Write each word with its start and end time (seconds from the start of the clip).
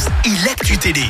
Ambiance 0.00 0.06
et 0.24 0.44
l'actu 0.46 0.78
télé. 0.78 1.04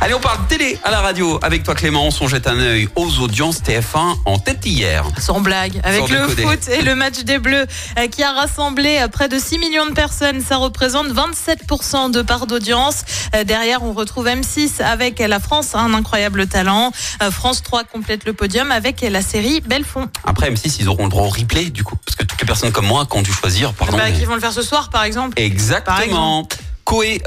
Allez, 0.00 0.14
on 0.14 0.20
parle 0.20 0.44
télé 0.48 0.78
à 0.82 0.90
la 0.90 1.00
radio. 1.00 1.38
Avec 1.42 1.62
toi, 1.62 1.76
Clémence, 1.76 2.20
on 2.20 2.26
jette 2.26 2.48
un 2.48 2.58
œil 2.58 2.88
aux 2.96 3.20
audiences 3.20 3.62
TF1 3.62 4.16
en 4.24 4.38
tête 4.38 4.66
hier. 4.66 5.04
Sans 5.18 5.40
blague, 5.40 5.80
avec 5.84 6.08
Sans 6.08 6.12
le 6.12 6.26
foot 6.26 6.68
et 6.68 6.82
le 6.82 6.96
match 6.96 7.20
des 7.20 7.38
Bleus 7.38 7.66
euh, 7.98 8.08
qui 8.08 8.24
a 8.24 8.32
rassemblé 8.32 8.98
euh, 9.00 9.06
près 9.06 9.28
de 9.28 9.38
6 9.38 9.58
millions 9.58 9.86
de 9.86 9.92
personnes, 9.92 10.40
ça 10.42 10.56
représente 10.56 11.06
27% 11.06 12.10
de 12.10 12.20
part 12.22 12.48
d'audience. 12.48 13.04
Euh, 13.36 13.44
Derrière, 13.44 13.84
on 13.84 13.92
retrouve 13.92 14.26
M6 14.26 14.82
avec 14.82 15.20
la 15.20 15.38
France, 15.38 15.76
un 15.76 15.94
incroyable 15.94 16.48
talent. 16.48 16.90
France 17.30 17.62
3 17.62 17.84
complète 17.84 18.24
le 18.24 18.32
podium 18.32 18.72
avec 18.72 19.02
la 19.02 19.22
série 19.22 19.60
Belfond. 19.60 20.08
Après, 20.24 20.50
M6, 20.50 20.78
ils 20.80 20.88
auront 20.88 21.04
le 21.04 21.10
droit 21.10 21.26
au 21.26 21.28
replay, 21.28 21.66
du 21.70 21.84
coup. 21.84 21.96
Parce 22.04 22.16
que 22.16 22.24
toutes 22.24 22.40
les 22.40 22.46
personnes 22.46 22.72
comme 22.72 22.86
moi 22.86 23.06
qui 23.08 23.16
ont 23.16 23.22
dû 23.22 23.32
choisir, 23.32 23.72
pardon. 23.72 23.96
Bah, 23.96 24.04
mais- 24.06 24.18
Qui 24.18 24.24
vont 24.24 24.34
le 24.34 24.40
faire 24.40 24.52
ce 24.52 24.62
soir, 24.62 24.90
par 24.90 25.04
exemple. 25.04 25.36
Par 25.36 25.44
Exactement. 25.44 26.48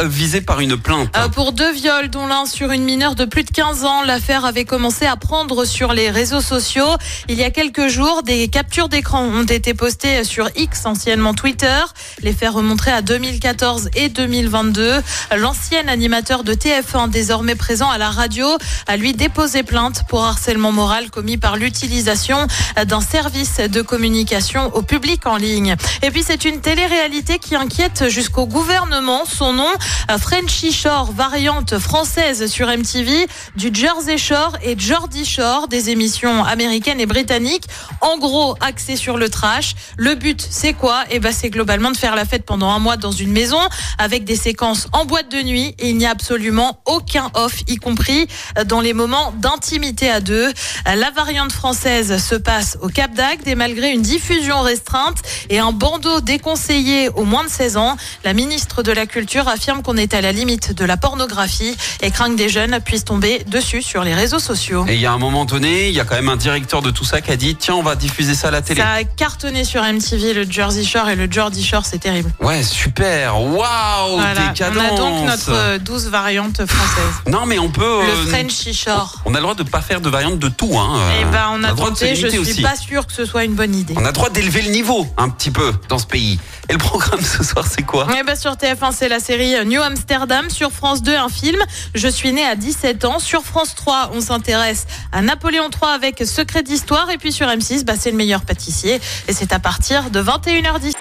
Visé 0.04 0.42
par 0.42 0.60
une 0.60 0.78
plainte. 0.78 1.10
Euh, 1.18 1.28
pour 1.28 1.52
deux 1.52 1.72
viols, 1.74 2.10
dont 2.10 2.28
l'un 2.28 2.46
sur 2.46 2.72
une 2.72 2.84
mineure 2.84 3.16
de 3.16 3.26
plus 3.26 3.44
de 3.44 3.50
15 3.50 3.84
ans, 3.84 4.04
l'affaire 4.04 4.46
avait 4.46 4.64
commencé 4.64 5.08
à 5.08 5.16
prendre 5.16 5.66
sur 5.66 5.92
les 5.92 6.12
réseaux 6.12 6.40
sociaux. 6.40 6.98
Il 7.30 7.36
y 7.36 7.44
a 7.44 7.50
quelques 7.50 7.88
jours, 7.88 8.22
des 8.22 8.48
captures 8.48 8.90
d'écran 8.90 9.24
ont 9.24 9.44
été 9.44 9.74
postées 9.74 10.24
sur 10.24 10.50
X, 10.56 10.86
anciennement 10.86 11.34
Twitter. 11.34 11.80
Les 12.22 12.32
faits 12.32 12.52
remonteraient 12.52 12.92
à 12.92 13.02
2014 13.02 13.90
et 13.96 14.10
2022. 14.10 15.02
L'ancien 15.36 15.88
animateur 15.88 16.44
de 16.44 16.54
TF1, 16.54 17.10
désormais 17.10 17.56
présent 17.56 17.90
à 17.90 17.98
la 17.98 18.12
radio, 18.12 18.48
a 18.86 18.98
lui 18.98 19.14
déposé 19.14 19.64
plainte 19.64 20.04
pour 20.08 20.24
harcèlement 20.24 20.74
moral 20.74 21.10
commis 21.10 21.38
par 21.38 21.58
l'utilisation 21.58 22.38
d'un 22.86 23.02
service 23.02 23.58
de 23.58 23.82
communication 23.82 24.68
au 24.76 24.84
public 24.84 25.26
en 25.26 25.38
ligne. 25.38 25.76
Et 26.04 26.12
puis 26.12 26.22
c'est 26.22 26.46
une 26.46 26.62
télé-réalité 26.62 27.40
qui 27.40 27.56
inquiète 27.56 28.10
jusqu'au 28.10 28.46
gouvernement. 28.46 29.26
Nom, 29.56 29.72
euh, 30.12 30.18
Frenchy 30.18 30.72
Shore, 30.72 31.12
variante 31.12 31.80
française 31.80 32.46
sur 32.48 32.68
MTV, 32.68 33.28
du 33.56 33.72
Jersey 33.74 34.18
Shore 34.18 34.58
et 34.62 34.78
Geordie 34.78 35.26
Shore, 35.26 35.68
des 35.68 35.90
émissions 35.90 36.44
américaines 36.44 37.00
et 37.00 37.06
britanniques. 37.06 37.66
En 38.02 38.18
gros, 38.18 38.56
axé 38.62 38.96
sur 38.96 39.18
le 39.18 39.30
trash. 39.30 39.76
Le 39.98 40.16
but, 40.16 40.46
c'est 40.48 40.74
quoi? 40.74 41.04
Eh 41.10 41.20
ben, 41.20 41.32
c'est 41.32 41.50
globalement 41.50 41.92
de 41.92 41.98
faire 41.98 42.16
la 42.16 42.26
fête 42.26 42.46
pendant 42.46 42.70
un 42.70 42.80
mois 42.80 42.98
dans 42.98 43.12
une 43.12 43.32
maison 43.32 43.60
avec 43.98 44.24
des 44.26 44.36
séquences 44.36 44.88
en 44.94 45.06
boîte 45.06 45.32
de 45.32 45.42
nuit 45.42 45.76
et 45.80 45.90
il 45.90 45.98
n'y 45.98 46.06
a 46.06 46.12
absolument 46.12 46.80
aucun 46.86 47.32
off, 47.34 47.62
y 47.68 47.78
compris 47.78 48.28
euh, 48.58 48.64
dans 48.64 48.82
les 48.82 48.94
moments 48.94 49.34
d'intimité 49.38 50.10
à 50.10 50.20
deux. 50.20 50.48
Euh, 50.48 50.96
La 50.96 51.12
variante 51.12 51.52
française 51.52 52.24
se 52.24 52.36
passe 52.36 52.78
au 52.82 52.90
Cap 52.90 53.14
d'Agde 53.14 53.48
et 53.48 53.56
malgré 53.56 53.92
une 53.92 54.02
diffusion 54.02 54.62
restreinte 54.62 55.18
et 55.50 55.60
un 55.60 55.72
bandeau 55.72 56.22
déconseillé 56.22 57.10
aux 57.10 57.26
moins 57.26 57.44
de 57.44 57.50
16 57.50 57.78
ans, 57.78 57.98
la 58.24 58.34
ministre 58.34 58.84
de 58.84 58.92
la 58.92 59.06
Culture 59.06 59.35
affirme 59.40 59.82
qu'on 59.82 59.98
est 59.98 60.14
à 60.14 60.22
la 60.22 60.32
limite 60.32 60.74
de 60.74 60.86
la 60.86 60.98
pornographie 60.98 61.76
et 62.02 62.12
craint 62.12 62.30
que 62.32 62.36
des 62.38 62.50
jeunes 62.50 62.80
puissent 62.84 63.06
tomber 63.06 63.44
dessus 63.48 63.82
sur 63.82 64.04
les 64.04 64.14
réseaux 64.14 64.40
sociaux. 64.40 64.86
Et 64.88 64.96
il 64.96 65.02
y 65.02 65.06
a 65.06 65.12
un 65.12 65.18
moment 65.18 65.46
donné, 65.46 65.90
il 65.90 65.94
y 65.96 66.00
a 66.00 66.06
quand 66.06 66.16
même 66.16 66.30
un 66.30 66.36
directeur 66.36 66.82
de 66.82 66.92
tout 66.92 67.04
ça 67.06 67.22
qui 67.22 67.32
a 67.32 67.36
dit 67.38 67.56
tiens, 67.56 67.76
on 67.76 67.84
va 67.84 67.96
diffuser 67.96 68.34
ça 68.36 68.48
à 68.48 68.52
la 68.52 68.62
télé. 68.62 68.82
Ça 68.82 68.92
a 68.92 69.04
cartonné 69.04 69.64
sur 69.64 69.84
MTV, 69.84 70.34
le 70.34 70.50
Jersey 70.50 70.84
Shore 70.84 71.10
et 71.10 71.16
le 71.16 71.28
Geordie 71.32 71.64
Shore, 71.66 71.86
c'est 71.86 72.00
terrible. 72.00 72.32
Ouais, 72.40 72.64
super. 72.64 73.40
Waouh, 73.42 74.18
Voilà. 74.18 74.54
On 74.62 74.80
a 74.80 74.98
donc 74.98 75.26
notre 75.26 75.52
euh, 75.52 75.78
12 75.78 76.10
variantes 76.10 76.66
françaises. 76.66 77.14
Non, 77.28 77.46
mais 77.46 77.60
on 77.60 77.70
peut. 77.70 77.82
Le 78.06 78.12
euh, 78.12 78.26
Frenchy 78.28 78.74
Shore. 78.74 79.22
On 79.26 79.34
a 79.34 79.38
le 79.38 79.42
droit 79.44 79.56
de 79.56 79.64
pas 79.64 79.82
faire 79.82 80.02
de 80.02 80.10
variante 80.10 80.40
de 80.40 80.50
tout. 80.50 80.78
Hein. 80.78 80.98
euh, 81.00 81.22
Eh 81.22 81.26
ben, 81.26 81.48
on 81.52 81.64
a 81.64 81.70
le 81.70 81.76
droit 81.76 81.92
de 81.92 81.96
se 81.96 82.16
je 82.16 82.28
suis 82.28 82.38
aussi. 82.40 82.62
pas 82.62 82.76
sûre 82.76 83.06
que 83.08 83.14
ce 83.14 83.26
soit 83.26 83.44
une 83.44 83.56
bonne 83.56 83.76
idée. 83.76 83.94
On 83.98 84.04
a 84.04 84.08
le 84.08 84.14
droit 84.14 84.30
d'élever 84.30 84.62
le 84.62 84.70
niveau 84.72 85.08
un 85.18 85.30
petit 85.30 85.52
peu 85.52 85.74
dans 85.90 85.98
ce 86.00 86.06
pays. 86.06 86.40
Et 86.70 86.74
le 86.74 86.78
programme 86.80 87.22
ce 87.22 87.44
soir, 87.44 87.66
c'est 87.70 87.84
quoi? 87.84 88.08
Eh 88.18 88.24
ben, 88.24 88.36
sur 88.36 88.54
TF1, 88.54 88.92
c'est 88.92 89.10
la 89.10 89.20
série 89.26 89.56
New 89.66 89.82
Amsterdam. 89.82 90.50
Sur 90.50 90.72
France 90.72 91.02
2, 91.02 91.16
un 91.16 91.30
film. 91.30 91.60
Je 91.96 92.08
suis 92.08 92.32
né 92.32 92.46
à 92.46 92.56
17 92.56 93.06
ans. 93.06 93.18
Sur 93.18 93.42
France 93.42 93.74
3, 93.76 94.12
on 94.14 94.22
s'intéresse 94.22 94.86
à 95.12 95.24
Napoléon 95.24 95.64
III 95.64 95.94
avec 95.96 96.24
Secret 96.26 96.62
d'Histoire. 96.62 97.10
Et 97.10 97.18
puis 97.18 97.32
sur 97.32 97.48
M6, 97.48 97.86
bah, 97.86 97.94
c'est 98.00 98.12
le 98.12 98.18
meilleur 98.18 98.42
pâtissier. 98.42 99.02
Et 99.28 99.34
c'est 99.34 99.52
à 99.52 99.60
partir 99.60 100.12
de 100.12 100.22
21h10. 100.22 100.94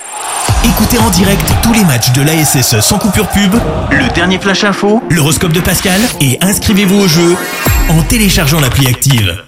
Écoutez 0.65 0.99
en 0.99 1.11
direct 1.11 1.47
tous 1.63 1.75
les 1.75 1.85
matchs 1.85 2.13
de 2.13 2.23
l'ASSE 2.23 2.81
sans 2.81 2.99
coupure 2.99 3.29
pub, 3.29 3.55
le 3.91 4.09
dernier 4.15 4.39
flash 4.39 4.65
info, 4.65 5.03
l'horoscope 5.11 5.53
de 5.53 5.61
Pascal 5.61 6.01
et 6.23 6.39
inscrivez-vous 6.41 7.01
au 7.01 7.09
jeu 7.09 7.37
en 7.91 8.03
téléchargeant 8.03 8.61
l'appli 8.61 8.87
active. 8.87 9.45